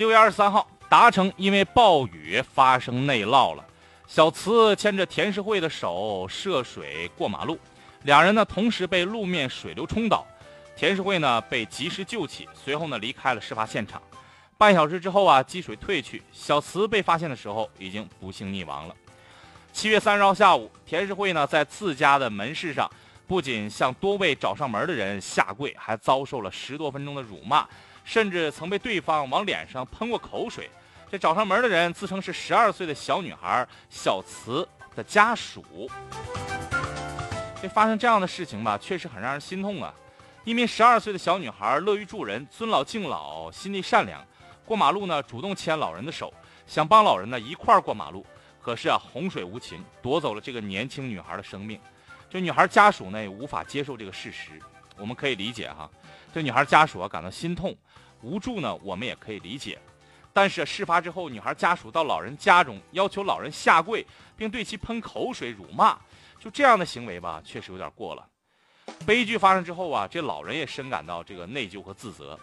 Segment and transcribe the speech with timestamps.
[0.00, 3.62] 六月二十三号，达成因为暴雨发生内涝了，
[4.06, 7.58] 小慈牵着田世慧的手涉水过马路，
[8.04, 10.26] 两人呢同时被路面水流冲倒，
[10.74, 14.00] 田世慧呢被及时救起，随后呢离开了事发现场。
[14.56, 18.96] 半小时之后啊，积水退去，小慈被发现的时候已经不幸溺亡了。
[19.70, 22.90] 七月三十号下午，田世慧呢在自家的门市上，
[23.30, 27.64] 不仅向多位找上门的人下跪，还遭受了十多分钟的辱骂，
[28.02, 30.68] 甚至曾被对方往脸上喷过口水。
[31.08, 35.88] 这找上门的人自称是十二岁的小女孩小慈的家属。
[37.62, 39.94] 这发生这样的事情吧，确实很让人心痛啊！
[40.42, 44.20] 一名十二岁的小女孩乐于助人，尊老敬老，心地善良。
[44.64, 46.34] 过马路呢，主动牵老人的手，
[46.66, 48.26] 想帮老人呢一块儿过马路。
[48.60, 51.80] 可是啊，洪水无情，夺走了这个年轻女孩的生命。
[52.30, 54.52] 这女孩家属呢也无法接受这个事实。
[54.96, 55.90] 我们可以理解哈，
[56.32, 57.76] 这女孩家属啊感到心痛、
[58.22, 59.78] 无助呢，我们也可以理解。
[60.32, 65.98] 但是事发之后，女孩家属到老人家中要求老人下跪，并对其喷口水、辱骂，
[66.38, 68.24] 就这样的行为吧，确实有点过了。
[69.04, 72.38] 悲剧发生之后啊，这老人也深感到这个内疚和自责。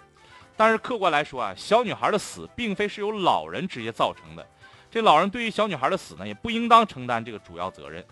[0.57, 4.45] 但是客观来说啊，小女孩的死并非是由老人直接造成的，
[4.89, 8.03] 这老人对于小女孩的死呢，也不应当承担这个主要责任。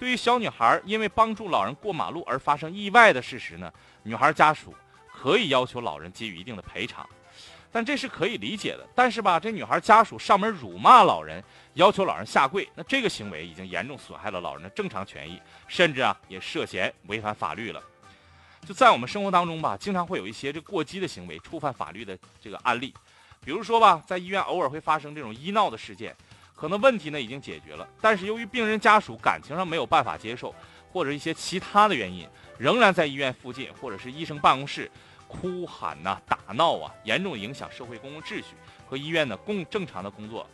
[0.00, 3.70] 对于小女孩因为帮助老人过马路而发生意外的事实呢，
[4.02, 4.74] 女孩家属
[5.12, 7.06] 可以要求老人给予一定的赔偿，
[7.70, 8.88] 但这是可以理解的。
[8.94, 17.82] 但是吧，这女孩家属上门辱骂老人，要求老人下跪，那这个行为已经严重损害了老人的正常权益，甚至啊也涉嫌违反法律了。
[18.64, 22.94] 就在我们生活当中吧，经常会有一些这过激的行为，触犯法律的这个案例。
[23.44, 26.16] 比如说吧，在医院偶尔会发生这种医闹的事件，
[26.60, 30.54] 可能问题呢已经解决了，但是由于病人家属感情上没有办法接受，
[30.92, 34.90] 或者一些其他的原因，仍然在医院附近或者是医生办公室
[35.26, 38.48] 哭喊呐、打闹啊，严重影响社会公共秩序
[38.86, 40.46] 和医院的公正常的工作。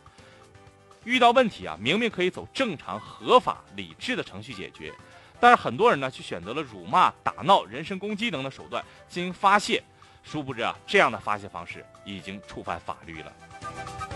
[1.03, 4.93] 遇到问题啊，明明可以走正常、合法、理智的程序解决。
[5.41, 9.83] 但是很多人呢，却选择了辱骂、打闹、人身攻击等等手段进行发泄，
[10.23, 14.06] 殊不知啊，这样的发泄方式已经触犯法律了。